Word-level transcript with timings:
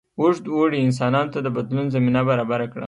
اوږد 0.19 0.45
اوړي 0.55 0.79
انسانانو 0.81 1.31
ته 1.33 1.39
د 1.43 1.47
بدلون 1.55 1.85
زمینه 1.95 2.21
برابره 2.29 2.67
کړه. 2.71 2.79